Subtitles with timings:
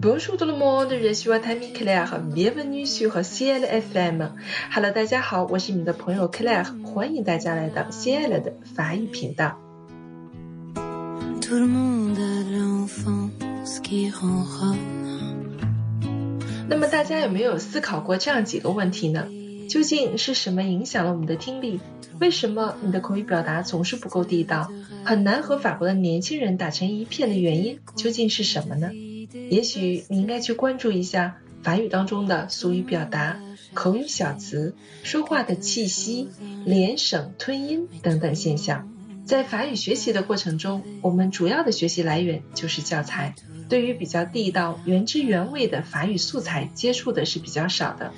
[0.00, 4.30] Bonjour tout le monde, je suis Watami Claire, bienvenue sur Ciel FM.
[4.70, 9.58] Hello，大家好，我是你们的朋友 Claire，欢迎大家来到 Ciel 的法语频道。
[16.68, 19.26] 那么大家有没有思考过这样几个问题呢？
[19.68, 21.80] 究竟是什么影响了我们的听力？
[22.20, 24.70] 为什么你的口语表达总是不够地道，
[25.02, 28.92] 很难和法国的年轻人打成一片的原因究竟是什么呢？
[29.50, 33.40] 也许你应该去关注一下法语当中的俗语表达、
[33.74, 36.28] 口语小词、说话的气息、
[36.64, 38.97] 连省吞音等等现象。
[39.28, 43.34] 在法语学习的过程中，我们主要的学习来源就是教材。
[43.68, 48.10] 对于比较地道、原汁原味的法语素材，接触的是比较少的。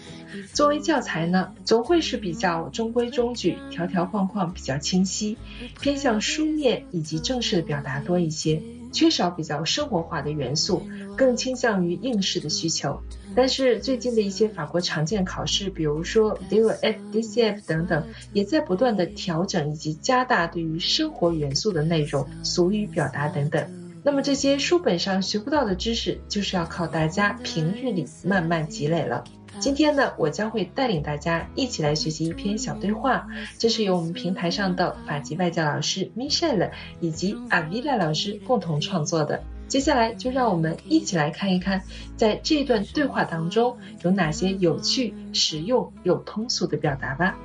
[0.52, 5.36] 作为教材呢，总会是比较中规中矩、条条框框比较清晰，
[5.80, 10.86] 偏向书面以及正式的表达多一些，缺少比较生活化的元素，
[11.17, 13.02] 更倾向于应试的需求。
[13.34, 23.64] 但是最近的一些法国常见考试，比如说 DELF、DCF 等等，也在不断的调整以及加大对于生活元素的内容、俗语表达等等。
[24.03, 29.23] 那么这些书本上学不到的知识，就是要靠大家平日里慢慢积累了。
[29.58, 36.70] 今天呢，我将会带领大家一起来学习一篇小对话，这是由我们平台上的法籍外教老师 Michelle
[37.01, 39.42] 以及 Avila 老师共同创作的。
[39.71, 41.81] 接下来就让我们一起来看一看，
[42.17, 47.37] 在这段对话当中有哪些有趣、实用又通俗的表达吧。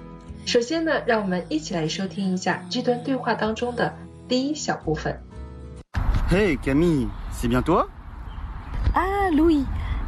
[0.48, 3.94] 首先呢，让我们一起来收听一下这段对话当中的
[4.28, 5.22] 第一小部分。
[6.32, 7.88] Hey Camille, c'est bien toi
[8.96, 9.64] Ah, Louis,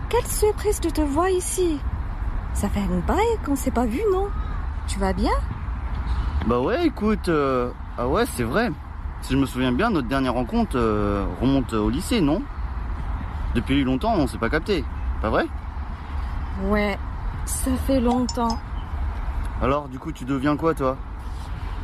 [0.10, 1.78] quelle surprise de te voir ici.
[2.56, 4.28] Ça fait un bail qu'on s'est pas vu, non
[4.88, 5.34] Tu vas bien
[6.48, 8.72] Bah ouais, écoute, euh, ah ouais, c'est vrai.
[9.22, 12.42] Si je me souviens bien, notre dernière rencontre euh, remonte au lycée, non?
[13.56, 14.86] Depuis longtemps, on s'est pas capté,
[15.22, 15.48] pas vrai?
[16.66, 16.98] Ouais,
[17.45, 18.60] ça fait longtemps.
[19.61, 20.98] Alors, du coup, tu deviens quoi, toi?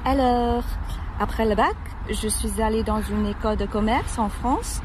[0.06, 0.64] Alors,
[1.20, 1.76] après le bac,
[2.10, 4.82] je suis allée dans une école de commerce en France.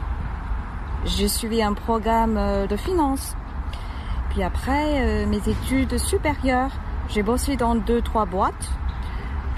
[1.04, 3.36] J'ai suivi un programme euh, de finance.
[4.30, 6.70] Puis après euh, mes études supérieures,
[7.08, 8.70] j'ai bossé dans deux, trois boîtes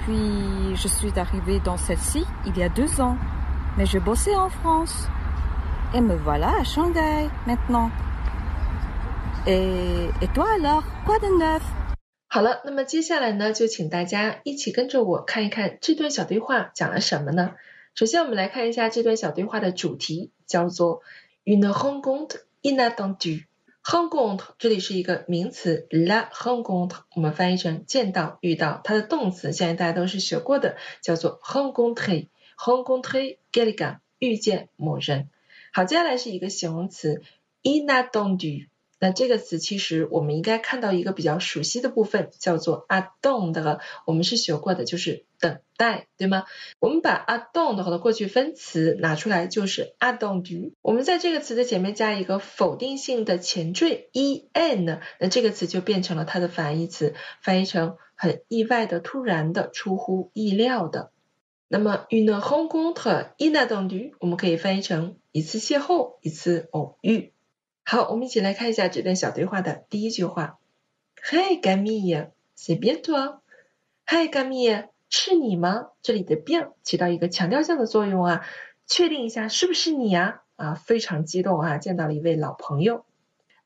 [0.04, 3.16] Puis je suis arrivée dans celle-ci il y a deux ans.
[3.76, 5.08] Mais je bossais en France.
[5.94, 7.90] Et me voilà à Shanghai maintenant.
[9.46, 11.62] Et, et toi alors, quoi de neuf
[12.28, 17.52] 好了，那么接下来呢，就请大家一起跟着我看一看这段小对话讲了什么呢？
[17.94, 21.00] 首先，我们来看一下这段小对话的主题，叫做
[21.44, 23.44] une rencontre inattendue。
[23.83, 32.27] Rencontre 这里是一个名词，la rencontre 我们翻译成见到、遇到，它的动词相信大家都是学过的，叫做 rencontrer。
[32.57, 35.29] rencontrer quelqu'un 遇见某人。
[35.73, 37.23] 好，接下来是一个形容词
[37.63, 38.67] ，inattendu。
[39.03, 43.79] 那这个词其实我们应该看到一个比较熟悉的部分，叫做 attendre。
[44.05, 46.43] 我们是学过的，就是等待，对吗？
[46.79, 50.73] 我们把 attendre 的过去分词拿出来，就是 attendu。
[50.83, 61.11] 我们在这个词的前面加一个否定性的前缀 en，那这个词就变成了它的反义词，翻译成很意外的、突然的、出乎意料的。
[61.67, 67.33] 那么 une rencontre inattendue，我们可以翻译成一次邂逅、一次偶遇。
[67.83, 70.59] 好，我们一起来看一下这段小对话的第一句话。
[71.23, 73.39] Hey Camille, c'est bien toi?
[74.05, 75.89] Hey Camille，是你吗？
[76.01, 78.45] 这里的 bien 起到一个强调性的作用啊，
[78.87, 80.41] 确定一下是不是你呀？
[80.55, 83.05] 啊，非常激动啊，见到了一位老朋友。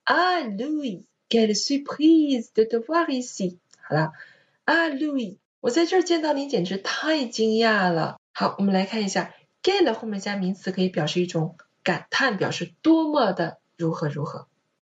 [0.06, 3.58] Ah Louis, get surprise de te voir ici！
[3.82, 4.14] 好了
[4.66, 8.20] ，Ah Louis，我在这儿见到你简直太惊讶了。
[8.34, 13.60] 好，我们来看一下 get 后面加名词可以表示一种感叹，表示多么的。
[13.78, 14.48] 如何如何？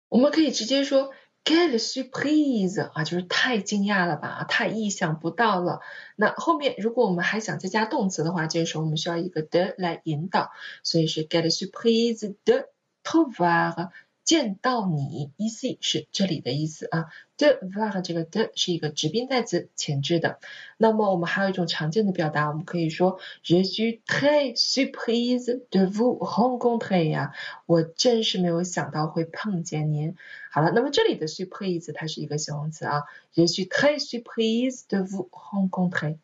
[0.07, 1.11] 我们可以直接说
[1.45, 5.81] get surprise 啊，就是太惊讶了吧，太意想不到了。
[6.15, 10.51] 那后面如果我们还想再加动词的话，这个时候我们需要一个 the 来引导，
[10.83, 12.65] 所以是 get surprise de
[13.03, 13.91] t o v o i r
[14.29, 17.07] 见到你，ici 是这里的意思啊。
[17.35, 20.37] de voir 这个的是一个指宾代词，前置的。
[20.77, 27.33] 那么我们还有一种常见的表达，我们可以说 je suis très surprise de vous rencontrer 呀，
[27.65, 30.15] 我真是没有想到会碰见您。
[30.51, 36.17] 好了，那么这里的 surprise 它是一个形容词啊，je suis très surprise de vous rencontrer。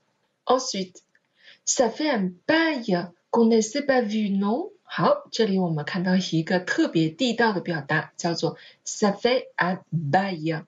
[0.46, 0.98] Ensuite,
[1.66, 4.75] ça fait un bail qu'on ne s'est pas vu, non？
[4.88, 10.64] 好，这里我们看到一个特别地道的表达，叫做 “safé a bail。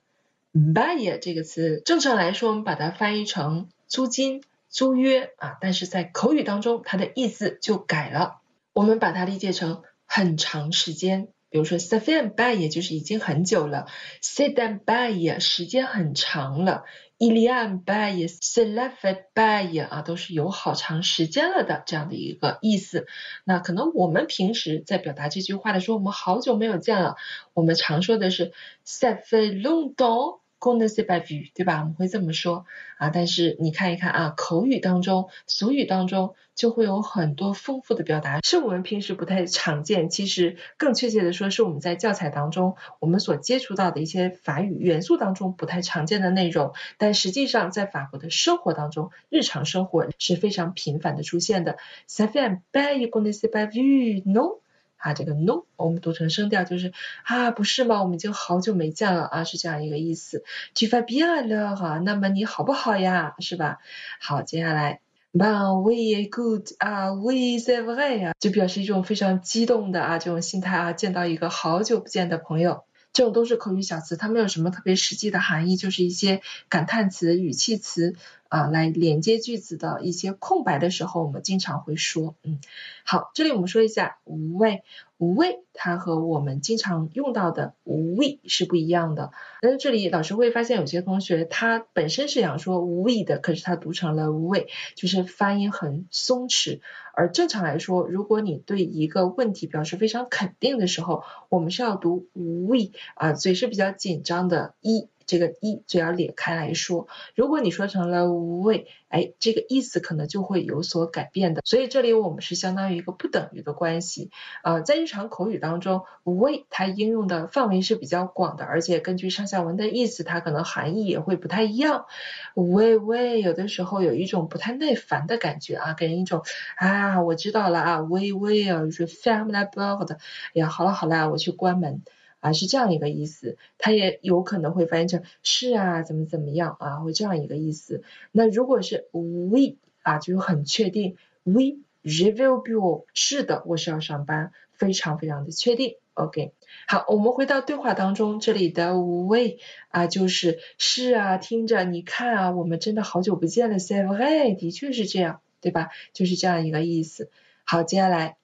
[0.52, 8.40] bail 这个词，正常来说，我们把它翻译成租金、租约啊，但是在口语当中，它的意思就改了。
[8.74, 13.86] 我们把它理解成很长时间比如说 “safé a bail 也就是已经很久了
[14.22, 16.84] ，c'est un bail 时间很长了
[17.18, 23.06] ，il y a un bail，cela fait bail 啊，都是有好长时间了的这样的一个意思。
[23.44, 27.16] 那可能我们平时在表达这句话的时候，我们好久没有见了，
[27.54, 28.52] 我们常说的是
[28.84, 30.40] 塞菲隆东。
[30.58, 31.80] Qu'on ne s'est pas vu，对吧？
[31.80, 32.66] 我们会这么说
[32.96, 33.10] 啊。
[33.10, 40.08] 但是你看一看啊，口语当中、俗语当中就会有很多丰富的表达，是我们平时不太常见。
[40.10, 46.72] 其实更确切的说，是我们在教材当中我们所接触到的一些法语元素当中不太常见的内容。
[46.98, 51.76] 但实际上在法国的生活当中，日常生活是非常频繁的出现的。
[52.08, 54.58] Ça fait un bail qu'on ne s'est pas vu，non？
[54.98, 56.92] 啊，这个 no 我们读成声调就是
[57.24, 58.02] 啊，不是吗？
[58.02, 60.44] 我们已经好久没见了啊，是这样一个意思。
[60.74, 63.34] Tu vas bien là 哈，那么你好不好呀？
[63.38, 63.78] 是吧？
[64.20, 65.00] 好，接下来
[65.32, 72.84] ben oui good 啊，oui c'est vrai 啊，就表示一种非常激动的啊这种心态啊，见到一个好久不见的朋友。
[73.14, 78.14] 这种都是口语小词，它没有什么特别实际的含义，就是一些感叹词、语气词
[78.48, 82.34] 啊，来连接句子的一些空白的时候，我们经常会说。
[82.42, 82.60] 嗯，
[83.04, 84.82] 好，这里我们说一下无谓。
[85.18, 89.32] 无谓，它和我们经常用到的无谓是不一样的。
[89.60, 96.78] 但是这里老师会发现有些同学他本身是想说无谓的，可是他读成了无谓，就是发音很松弛。
[97.14, 104.74] 而正常来说，如果你对一个问题表示非常肯定的时候，我们是要读无谓啊，嘴是比较紧张的。
[104.80, 111.60] 一这个一就要裂开来说，如果你说成了无谓，哎，这个意思可能就会有所改变的。
[111.64, 114.30] 所以这里我们是相当于一个不等于的关系。
[114.64, 122.06] 呃，在日常口语当中，无谓它应用的范围是比较广的，而且根据上下文的意思，它可能含义也会不太一样。
[122.54, 126.42] 喂喂，有的时候有一种不太耐烦的感觉啊，给人一种
[126.78, 130.18] 啊，我知道了啊，喂喂啊，就是 family board，哎
[130.54, 132.02] 呀，好了好了，我去关门。
[132.40, 138.02] 啊，是这样一个意思，它也有可能会翻译成是啊，怎么怎么样啊，会这样一个意思。
[138.32, 145.96] 那如果是 we 啊，就很确定，we review bill 是的，我是要上班，非常非常的确定。
[146.14, 146.52] OK，
[146.88, 149.58] 好，我们回到对话当中，这里的 we
[149.88, 155.90] 啊，就是是啊，听着，你看啊，我们真的好久不见了，say hey，的确是这样，对吧？
[156.12, 157.30] 就是这样一个意思。
[157.62, 158.36] 好，接下来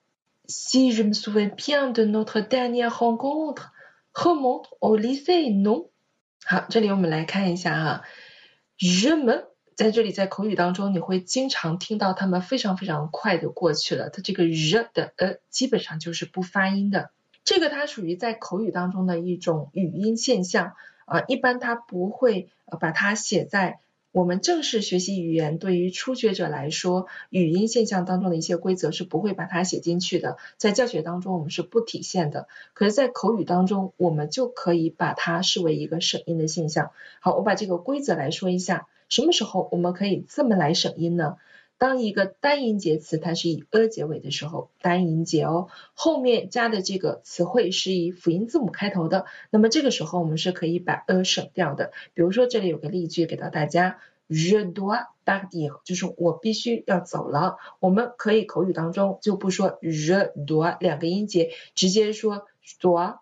[0.46, 3.73] ，si je me souviens bien de notre dernière rencontre。
[4.16, 5.90] 和蒙奥利塞农，
[6.44, 8.02] 好，这里我们来看一下啊，
[8.78, 17.10] 人们在这里在口语当中，你会经常听到他们非常非常快的过去了，它这个日的呃基本上就是不发音的，
[17.42, 20.74] 这个它属于在口语当中的一种语音现象
[21.06, 22.48] 啊，一般它不会
[22.80, 23.80] 把它写在。
[24.14, 32.46] 我们正式学习语言，对于初学者来说，语音现象当中的一些规则是不会把它写进去的，在教学当中我们是不体现的。
[32.74, 36.92] 可是，在口语当中，我们就可以把它视为一个省音的现象。
[37.18, 41.34] 好，我把这个规则来说一下，什么时候我们可以这么来省音呢？
[41.84, 51.92] 当一个单音节词它是以 a 结尾的时候，单音节哦，后面加的这个词汇是以辅音字母开头的，那么这个时候我们是可以把 a 省掉的。
[52.14, 53.98] 比如说这里有个例句给到大家
[54.30, 57.58] ，je dois partir，就是我必须要走了。
[57.80, 62.46] 我们可以口语当中就不说 je dois 两个音节，直接说
[62.80, 63.18] dois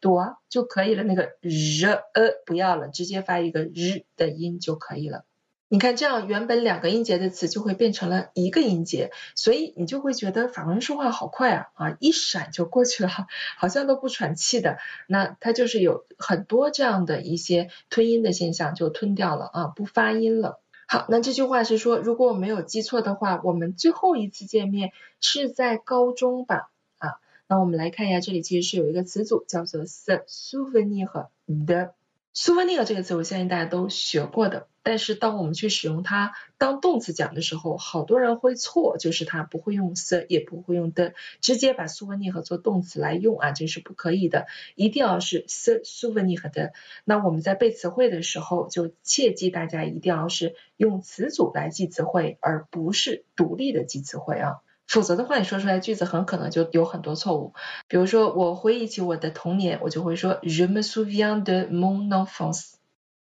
[0.00, 1.02] dois 就可以了。
[1.02, 5.26] 那个 je a 不要了，直接发一个日的音就可以了。
[5.68, 13.10] 你看，这样原本两个音节的词就会变成了一个音节，所以你就会觉得法国人说话好快啊啊，一闪就过去了，
[13.58, 14.78] 好像都不喘气的。
[15.08, 20.60] 那它就是有很多这样的一些吞音的现象，就吞掉了啊，不发音了。
[20.86, 26.70] 好，那这句话是说，如果我没有记错的话，我们最后一次见面是在高中吧？
[26.98, 27.18] 啊，
[27.48, 31.95] 那我们来看一下，这里其实是有一个词组叫做 se souvenir de。
[32.36, 34.68] Souvenir 这个词，我相信大家都学过的。
[34.82, 46.74] 但是当我们去使用它当动词讲的时候，好多人会错，就是它不会用 the，也不会用 the，，直接把 souvenir 做动词来用啊，这是不可以的，一定要是 the souvenir 的。
[47.04, 54.58] 那我们在背词汇的时候，就切记大家一定要是用词组来记词汇，而不是独立的记词汇啊。
[54.86, 57.54] 否则的话，你说出来句子很可能就有很多错误。
[57.88, 62.74] 比如说，我回忆起我的童年，我就会说 je me souviens de mon enfance。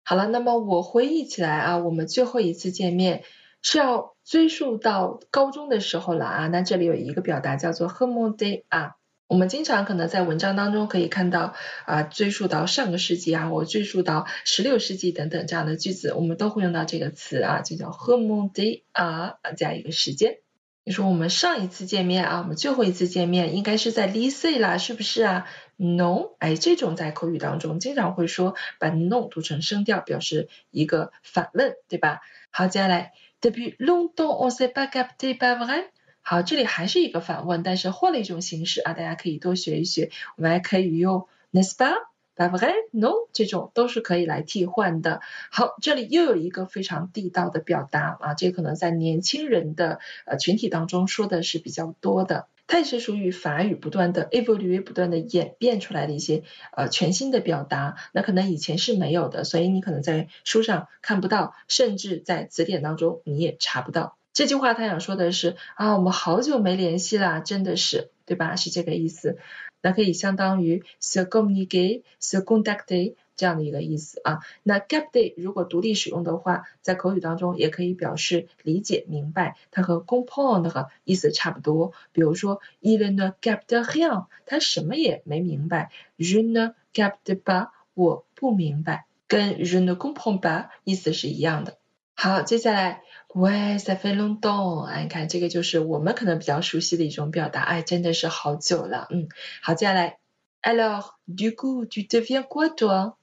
[0.03, 3.23] 好了，那么我回忆起来啊，我们最后一次见面
[3.61, 6.47] 是要追溯到高中的时候了啊。
[6.47, 11.53] 那这里有一个表达叫做 h o m o day 啊，我们经常可能在文章当中可以看到
[11.85, 20.39] 啊，追溯到上个世纪啊，我追溯到十六世纪等等这样的句子，我们都会用到这个词啊，就叫 h o m o day 啊，加一个时间。
[20.85, 25.47] 你说我们上一次见面啊，我们最后一次见面应该是在 lycée 啦，是不是啊
[25.77, 32.19] ？No，哎，这种在口语当中经常会说把 No 读成声调，表示一个反问，对吧？
[32.51, 35.85] 好，接下来 depuis longtemps on s'est pas capté pas vrai。
[36.21, 40.11] 好，这里还是一个反问，但是换了一种形式啊，大家可以多学一学。
[40.35, 41.95] 我们还可以用 n'est-ce pas,
[42.35, 45.21] pas vrai, non 这种都是可以来替换的。
[45.51, 52.47] 好，这里又有一个非常地道的表达啊，这可能在年轻人的呃群体当中说的是比较多的。
[52.65, 57.97] 它也是属于法语不断的 evolve 不断的演变出来的一些呃全新的表达。
[58.13, 64.17] 那可能以前是没有的，所以你可能在书上看不到，甚至在词典当中你也查不到。
[64.31, 68.55] 这句话他想说的是啊，我们好久没联系啦，真的是，对吧？
[68.55, 69.37] 是这个意思。
[69.83, 74.39] 那可以相当于 se communiquer, se contacter 这样的一个意思啊。
[74.63, 81.91] 那 gapday 如果独立使用的话，在口语当中也可以表示理解、明白，它和 c o m p o n d 的意思差不多。
[82.13, 91.77] 比如说，il ne capte rien，他什么也没明白；je ne capte pas，我不明白，跟 je ne comprends pas 意思是一样的。
[92.15, 93.01] 好，接下来。
[93.33, 99.27] 喂，ça fait longtemps，哎，你看这个就是我们可能比较熟悉的一种表达，哎，真的是好久了，嗯，
[99.63, 100.19] 好，接下来
[100.61, 103.15] ，alors du coup tu deviens quoi toi？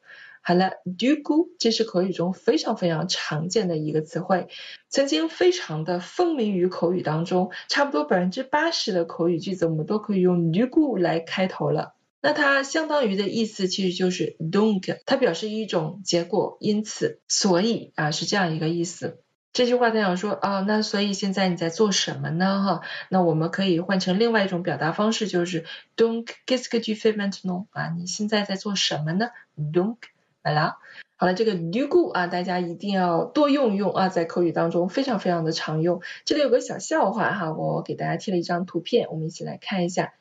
[0.43, 4.49] 好了，Du gu，这是口语中非常非常常见的一个词汇，
[4.88, 11.95] 曾经非常的风靡于口语当中，差不多百分之八十的口语句子我们都可以用 du coup 来开头了。
[12.21, 19.21] 那它相当于的意思其实就是 Don't，它表示一种结果，因此，所以啊是这样一个意思。
[19.52, 22.62] 这句话他想说啊，那所以现在你在做什么呢？
[22.62, 25.64] 哈，那我们可以换成另外一种表达方式，就是
[25.97, 27.66] donc qu'est-ce que tu fais maintenant？
[27.73, 29.97] 啊，你现在在做什么呢？donc，
[30.42, 30.76] 完了，
[31.16, 36.00] 好了，这个 du coup 啊，大家一定要多用用啊，在口语当中非常非常的常用。
[36.25, 40.12] 这里有个小笑话哈，我给大家贴了一张图片，我们一起来看一下。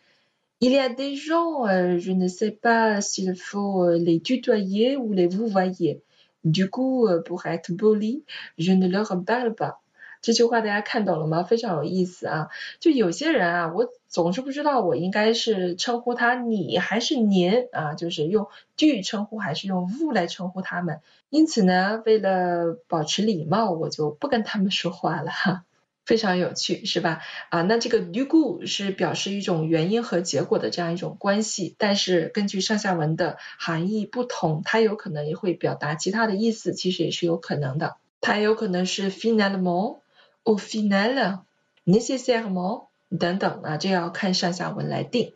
[0.62, 1.68] Il y a des gens,
[2.00, 6.02] je ne sais pas s'il faut les tutoyer ou les vouvoyer。
[6.44, 8.24] Du coup, pour être poli,
[8.58, 9.76] je ne leur parle pas。
[10.22, 11.44] 这句话大家看懂了吗？
[11.44, 12.50] 非常有意思啊！
[12.82, 21.00] 就有些人啊，我总是不知道我应该是称呼他你还是您啊，就是用 do 称呼还是用 vu 来称呼他们。
[21.30, 25.64] 因此呢，为了保持礼貌，我就不跟他们说话了哈。
[26.10, 27.22] 非常有趣，是吧？
[27.50, 37.98] 啊，那这个 due a 是表示一种原因和结果的这样一种关系，但是根据上下文的含义不同，它有可能也会表达其他的意思，其实也是有可能的。
[38.22, 40.00] 它有可能是 finalement
[40.44, 41.42] ou final、
[41.86, 42.88] nécessairement
[43.20, 45.34] 等等啊，这要看上下文来定。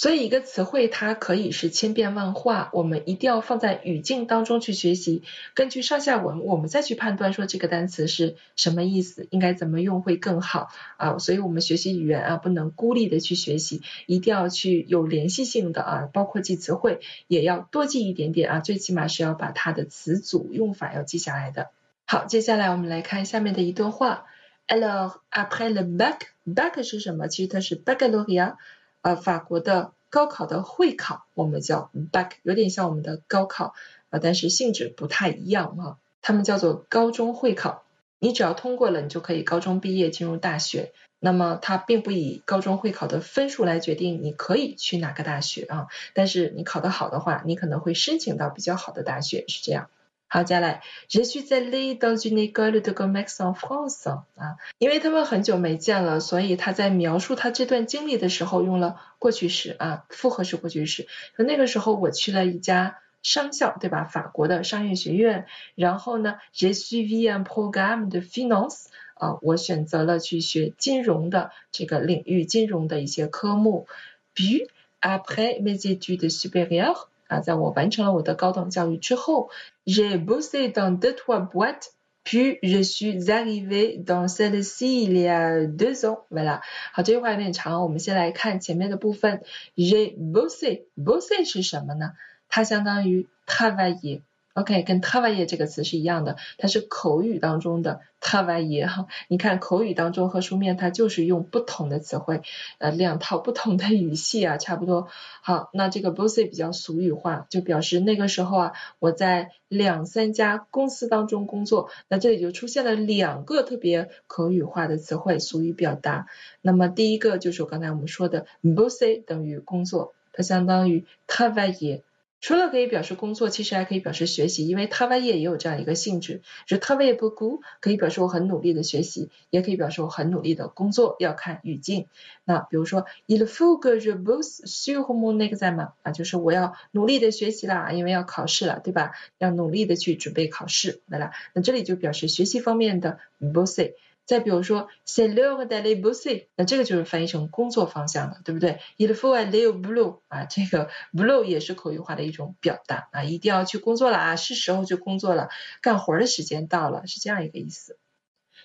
[0.00, 11.18] 所以一个词汇它可以是千变万化，我们一定要放在语境当中去学习，根据上下文我们再去判断说这个单词是什么意思，应该怎么用会更好啊。
[11.18, 21.68] 所以我们学习语言啊，不能孤立的去学习，一定要去有联系性的啊，包括记词汇也要多记一点点啊，最起码是要把它的词组用法要记下来的。
[22.06, 24.24] 好，接下来我们来看下面的一段话。
[24.66, 27.28] Alors après le bac，bac 是什么？
[27.28, 28.54] 其实它是 baccalauréat。
[29.02, 33.74] 呃，法国的高考的会考，我们叫 b a c k 有点像我们的高考
[34.10, 35.96] 啊，但是性质不太一样啊。
[36.22, 37.82] 他们叫做高中会考，
[38.18, 40.92] 你只要通过了，你就可以高中毕业进入大学。
[41.18, 49.88] 那么它并不以高中会考的分数来决定你可以去哪个大学啊，但是你考得好的话，你可能会申请到比较好的大学，是这样。
[50.32, 61.08] 好，接下来，Je suis allé dans une école de commerce en France 啊，因为他们很久没见了，所以他在描述他这段经历的时候用了过去式啊，复合式过去式。
[61.34, 64.04] 说那个时候我去了一家商校，对吧？
[64.04, 65.46] 法国的商业学院。
[65.74, 68.84] 然后呢，Je suis un programme de finance
[69.14, 73.88] 啊，我选择了去学金融的这个领域，金融的一些科目。
[74.36, 74.68] Puis
[75.00, 79.50] après mes études supérieures 啊，在我完成了我的高等教育之后。
[79.86, 81.92] J'ai bossé dans deux trois boîtes,
[82.24, 86.24] puis je suis arrivé dans celle-ci il y a deux ans.
[86.30, 86.60] Voilà.
[86.92, 89.42] 好，这句话有点长，我们先来看前面的部分。
[89.76, 92.12] J'ai bossé, bossé 是什么呢？
[92.48, 94.22] 它相当于 travailler。
[94.54, 99.06] OK，跟 travail 这个词是一样的，它是口语当中的 travail 哈。
[99.28, 102.42] 你看口语当中和书面它就是用不同的词汇，
[102.78, 105.06] 呃，两套不同的语系啊，差不多。
[105.40, 111.88] 好，那这个 bossy 比较俗语化，就表示那个时候啊，我在两三家公司当中工作。
[112.08, 116.26] 那这里就出现了两个特别口语化的词汇，俗语表达。
[116.60, 122.02] 那么第一个就是我刚才我们说的 bossy 等于工作，它相当于 travail。
[122.40, 126.40] 除了可以表示工作，其实还可以表示学习，因为 tavaiye 也有这样一个性质。
[126.66, 132.06] 就 travailler beaucoup 可以表示我很努力的学习，也可以表示我很努力的工作，要看语境。
[132.44, 139.12] 那比如说，il faut que je bosse sur mon examen 啊，就是我要努力的学习啦，因为要考试了，对吧？
[139.38, 141.32] 要努力的去准备考试，对啦。
[141.52, 143.94] 那这里就表示学习方面的 bosse。
[144.26, 155.48] 再比如说，c'est l'heure d'aller bosser，那这个就是翻译成工作方向的，对不对？Il faut aller au boulot，啊，这个 boulot 也是口语化的一种表达啊，一定要去工作了啊，是时候去工作了，
[155.80, 157.98] 干活的时间到了，是这样一个意思。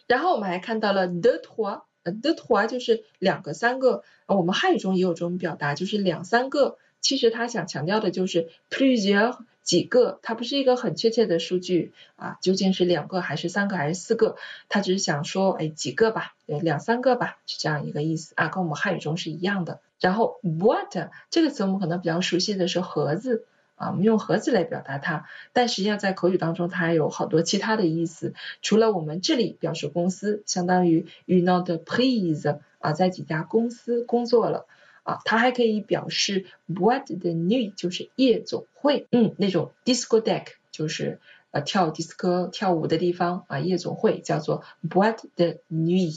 [0.06, 6.78] 然后我们还看到了 deux trois，deux trois 就是两个、三个，我们汉语中也有这种表达，就是两三个。
[7.06, 9.38] 其实他想强调的就是 p l u s i e r。
[9.62, 14.36] 几个，它不是一个很确切的数据啊，究竟是两个还是三个还是四个？
[14.70, 19.80] 他只是想说，哎，几个吧，两三个吧，是这样一个意思啊，跟我们汉语中是一样的。
[20.00, 20.96] 然后 what
[21.32, 34.68] 这个词我们可能比较熟悉的是盒子啊，我们用盒子来表达它，但实际上在口语当中它还有好多其他的意思，除了我们这里表示公司，相当于 you not please 啊，在几家公司工作了。
[35.06, 41.20] 啊，它还可以表示 what the new 就是夜总会，嗯，那种 disco deck 就是
[41.52, 46.12] 呃跳迪斯科跳舞的地方啊，夜总会叫做 what the new。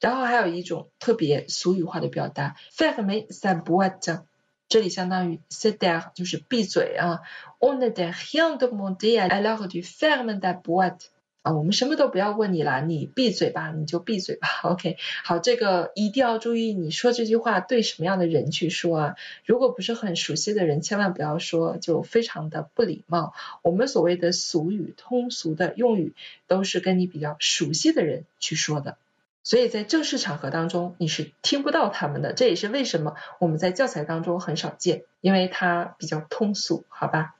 [0.00, 4.22] 然后还有一种特别俗语化的表达，ferme sa boîte，
[4.68, 7.20] 这里相当于 sit down 就是闭嘴啊
[7.58, 11.08] ，on ne dit rien de mondial alors tu fermes ta boîte。
[11.42, 14.48] 啊，我们什么都不要问你了，你闭嘴吧，你就闭嘴吧。
[14.64, 19.16] OK，好，这个一定要注意，你说这句话对什么样的人去说啊？
[19.46, 23.32] 如果不是很熟悉的人，千万不要说，就非常的不礼貌。
[23.62, 26.12] 我们所谓的俗语、通俗的用语，
[26.46, 28.98] 都是跟你比较熟悉的人去说的，
[29.42, 32.34] 所以在正式场合当中你是听不到他们的。
[32.34, 37.34] 这也是为什么我们在教材当中很少见，因为它比较通俗，好吧？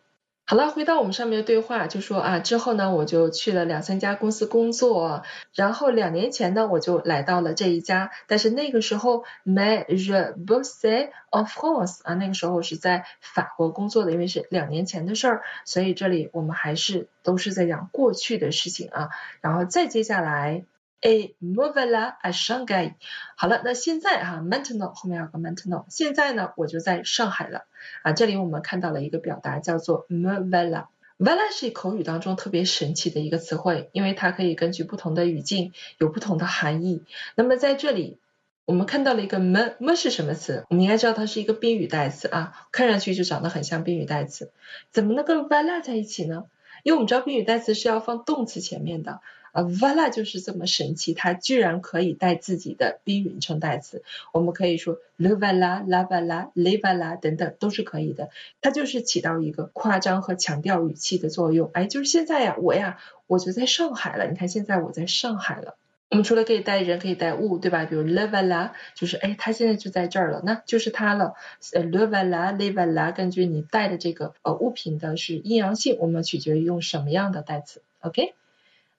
[0.50, 5.22] 好了，回到我们上面的对话，就说啊，之后呢，我就去了两三家公司工作，
[5.54, 19.10] 然后两年前呢，我就来到了这一家，但是那个时候，mais je bossais en France 啊，那个时候是在法国工作的，因为是两年前的事儿，所以这里我们还是都是在讲过去的事情啊，
[19.40, 20.64] 然后再接下来。
[21.00, 22.94] A movela a Shanghai。
[23.36, 25.86] 好了，那现在哈，maintenant 后面有个 maintenant。
[25.88, 27.64] 现在呢，我就在上海了
[28.02, 28.12] 啊。
[28.12, 30.86] 这里我们看到了一个表达叫做 movela。
[31.18, 37.02] vela 是口语当中特别神奇的一个词汇，因为它可以根据不同的语境有不同的含义。
[37.34, 38.18] 那么在这里，
[38.64, 40.64] 我们看到了一个 m m 是什么词？
[40.70, 44.50] 我们应该知道它是一个宾语代词啊，看上去就长得很像宾语代词。
[44.92, 46.44] 怎么能跟 vela 在一起呢？
[46.84, 49.20] 因为我们知道宾语代词是要放动词前面的。
[49.52, 54.02] 啊，vala 就是这么神奇，它居然可以带自己的宾语称代词。
[54.32, 58.30] 我们可以说 le vala、la vala、le vala 等等都是可以的。
[58.60, 61.70] 它就是起到一个夸张和强调语气的作用。
[61.72, 64.26] 哎，就是现在呀，我呀，我就在上海了。
[64.28, 65.76] 你看现在我在上海了。
[66.10, 67.84] 我们除了可以带人，可以带物，对吧？
[67.84, 71.34] 比如 le vala 就是哎，他现在就在这儿了，那就是他了。
[71.72, 77.82] 呃，le vala、le vala 根据你带的这个呃物品的是阴阳性，我们取决于用什么样的代词。
[78.00, 78.34] OK。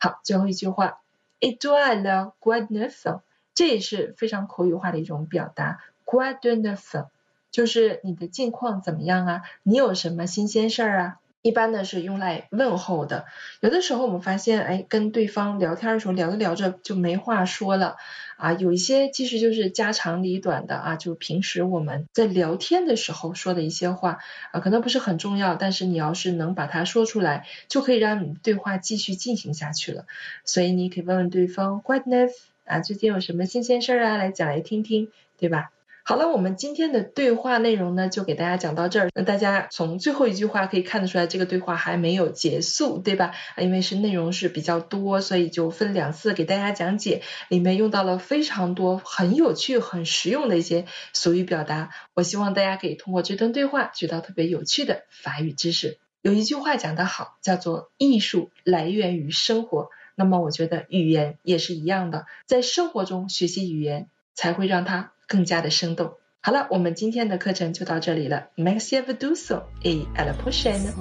[0.03, 0.99] 好，最后一句话
[1.39, 3.21] ，et toi le quoi de neuf？
[3.53, 7.05] 这也是非常口语化的一种表达，quoi de neuf？
[7.51, 9.41] 就是你的近况怎么样啊？
[9.61, 11.19] 你有什么新鲜事儿啊？
[11.41, 13.25] 一般呢是用来问候的，
[13.61, 17.97] 有的时候我们发现，哎，跟对方聊天的时候聊着聊着就没话说了
[18.37, 24.19] 啊，有一些其实就是家长里短的啊，就平时我们在聊天的时候说的一些话
[24.51, 30.05] 啊，可能不是很重要，但是你要是能把它说出来，就可以让你对话继续进行下去了。
[30.45, 32.33] 所以你可以问问对方，What n e f
[32.65, 35.71] 啊，最近有什么新鲜事儿啊，来讲来听听，对吧？
[36.03, 39.09] 好了，我们今天的对话内容呢，就给大家讲到这儿。
[39.13, 43.33] 那大家从最后一句话可以看得出来，这个对话还没有结束，对吧？
[43.55, 47.21] 因为是内容是比较多，所以就分两次给大家讲解。
[47.49, 51.91] 里面用到了非常多很有趣、很实用的一些俗语表达。
[52.15, 55.99] 我希望大家可以通过这段对话学到特别有趣的法语知识。
[56.23, 59.89] 有一句话讲得好，叫做“艺术来源于生活”。
[60.17, 65.11] 那么我觉得语言也是一样的，在生活中学习语言，才会让它。
[65.31, 66.11] 更加的生动。
[66.41, 68.49] 好了，我们今天的课程就到这里了。
[68.57, 70.91] Merci à vous tous et à la prochaine.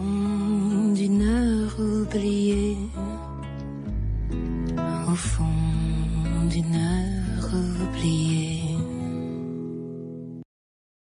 [5.08, 5.44] Au fond
[6.48, 8.59] d'une heure oubliée.